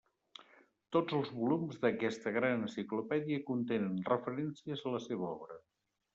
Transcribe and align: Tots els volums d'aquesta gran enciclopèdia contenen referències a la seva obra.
Tots 0.95 1.17
els 1.17 1.29
volums 1.41 1.77
d'aquesta 1.83 2.33
gran 2.39 2.65
enciclopèdia 2.69 3.43
contenen 3.51 4.01
referències 4.09 4.85
a 4.89 4.97
la 4.97 5.05
seva 5.11 5.31
obra. 5.37 5.63